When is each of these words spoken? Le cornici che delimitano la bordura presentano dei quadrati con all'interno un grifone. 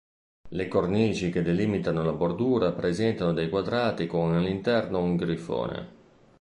Le 0.49 0.67
cornici 0.67 1.29
che 1.29 1.43
delimitano 1.43 2.03
la 2.03 2.13
bordura 2.13 2.71
presentano 2.71 3.33
dei 3.33 3.49
quadrati 3.49 4.07
con 4.07 4.33
all'interno 4.33 4.97
un 5.03 5.15
grifone. 5.15 5.87